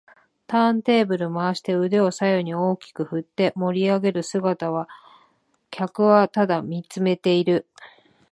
[0.47, 4.87] ターンテーブル回して腕を左右に大きく振って盛りあげる姿を
[5.69, 7.67] 客はただ見つめている